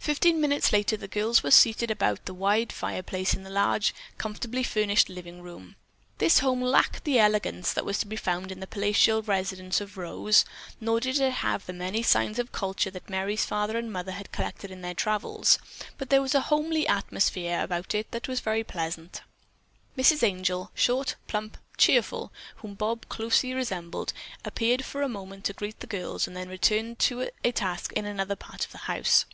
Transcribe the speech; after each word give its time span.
Fifteen 0.00 0.40
minutes 0.40 0.72
later 0.72 0.96
the 0.96 1.06
girls 1.06 1.42
were 1.42 1.50
seated 1.50 1.90
about 1.90 2.24
the 2.24 2.32
wide 2.32 2.72
fireplace 2.72 3.34
in 3.34 3.42
the 3.42 3.50
large, 3.50 3.94
comfortably 4.16 4.62
furnished 4.62 5.10
living 5.10 5.42
room. 5.42 5.76
This 6.16 6.38
home 6.38 6.62
lacked 6.62 7.04
the 7.04 7.18
elegance 7.18 7.74
that 7.74 7.84
was 7.84 7.98
to 7.98 8.06
be 8.06 8.16
found 8.16 8.50
in 8.50 8.60
the 8.60 8.66
palatial 8.66 9.20
residence 9.20 9.78
of 9.78 9.98
Rose, 9.98 10.46
nor 10.80 11.00
did 11.00 11.18
it 11.20 11.30
have 11.30 11.66
the 11.66 11.74
many 11.74 12.02
signs 12.02 12.38
of 12.38 12.50
culture 12.50 12.90
that 12.90 13.10
Merry's 13.10 13.44
father 13.44 13.76
and 13.76 13.92
mother 13.92 14.12
had 14.12 14.32
collected 14.32 14.70
in 14.70 14.80
their 14.80 14.94
travels, 14.94 15.58
but 15.98 16.08
there 16.08 16.22
was 16.22 16.34
a 16.34 16.40
homey 16.48 16.88
atmosphere 16.88 17.62
about 17.62 17.94
it 17.94 18.10
that 18.10 18.26
was 18.26 18.40
very 18.40 18.64
pleasant. 18.64 19.20
Mrs. 19.98 20.22
Angel, 20.22 20.70
short, 20.74 21.16
plump, 21.28 21.58
cheerful, 21.76 22.32
whom 22.56 22.72
Bob 22.72 23.06
closely 23.10 23.52
resembled, 23.52 24.14
appeared 24.46 24.82
for 24.82 25.02
a 25.02 25.10
moment 25.10 25.44
to 25.44 25.52
greet 25.52 25.78
the 25.80 25.86
girls 25.86 26.26
and 26.26 26.34
then 26.34 26.48
returned 26.48 26.98
to 27.00 27.28
a 27.44 27.52
task 27.52 27.92
in 27.92 28.06
another 28.06 28.34
part 28.34 28.64
of 28.64 28.72
the 28.72 28.78
house. 28.88 29.26